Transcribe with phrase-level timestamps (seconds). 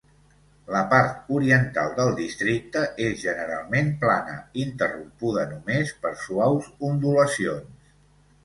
[0.75, 7.89] La part oriental del districte es generalment plana, interrompuda només per suaus ondulacions.